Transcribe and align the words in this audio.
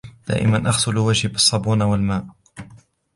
دائما 0.27 0.69
أغسل 0.69 0.97
وجهي 0.97 1.29
بالصابون 1.29 1.81
والماء. 1.81 2.25